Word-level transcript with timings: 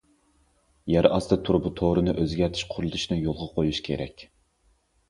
يەر 0.93 1.07
ئاستى 1.09 1.37
تۇرۇبا 1.49 1.73
تورىنى 1.81 2.17
ئۆزگەرتىش 2.23 2.67
قۇرۇلۇشىنى 2.73 3.21
يولغا 3.23 3.53
قويۇش 3.55 3.87
كېرەك. 3.91 4.31